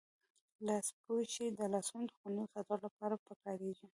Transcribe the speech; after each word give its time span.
لاسپوښي 0.65 1.47
د 1.57 1.59
لاسونو 1.73 2.05
دخوندي 2.09 2.45
ساتلو 2.53 2.83
لپاره 2.85 3.15
پکاریږی. 3.25 3.87